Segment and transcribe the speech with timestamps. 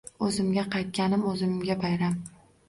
[0.27, 2.17] O’zimga qaytganim o’zimga bayram